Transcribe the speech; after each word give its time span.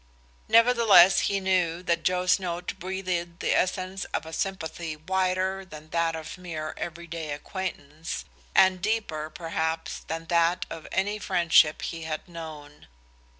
Nevertheless 0.47 1.19
he 1.29 1.39
knew 1.39 1.83
that 1.83 2.01
Joe's 2.01 2.39
note 2.39 2.73
breathed 2.79 3.39
the 3.39 3.53
essence 3.55 4.03
of 4.05 4.25
a 4.25 4.33
sympathy 4.33 4.95
wider 4.95 5.63
than 5.63 5.91
that 5.91 6.15
of 6.15 6.39
mere 6.39 6.73
every 6.75 7.05
day 7.05 7.29
acquaintance, 7.33 8.25
and 8.55 8.81
deeper, 8.81 9.29
perhaps, 9.29 9.99
than 9.99 10.25
that 10.25 10.65
of 10.71 10.87
any 10.91 11.19
friendship 11.19 11.83
he 11.83 12.01
had 12.01 12.27
known. 12.27 12.87